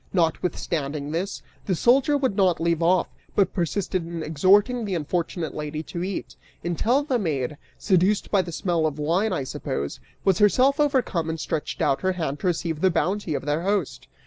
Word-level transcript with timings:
Notwithstanding 0.13 1.11
this, 1.11 1.43
the 1.67 1.75
soldier 1.75 2.17
would 2.17 2.35
not 2.35 2.59
leave 2.59 2.81
off, 2.81 3.07
but 3.35 3.53
persisted 3.53 4.03
in 4.03 4.23
exhorting 4.23 4.83
the 4.83 4.95
unfortunate 4.95 5.53
lady 5.53 5.83
to 5.83 6.03
eat, 6.03 6.35
until 6.63 7.03
the 7.03 7.19
maid, 7.19 7.55
seduced 7.77 8.31
by 8.31 8.41
the 8.41 8.51
smell 8.51 8.87
of 8.87 8.95
the 8.95 9.03
wine, 9.03 9.31
I 9.31 9.43
suppose, 9.43 9.99
was 10.25 10.39
herself 10.39 10.79
overcome 10.79 11.29
and 11.29 11.39
stretched 11.39 11.83
out 11.83 12.01
her 12.01 12.13
hand 12.13 12.39
to 12.39 12.47
receive 12.47 12.81
the 12.81 12.89
bounty 12.89 13.35
of 13.35 13.45
their 13.45 13.61
host. 13.61 14.07